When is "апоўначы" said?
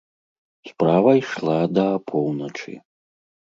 2.01-2.71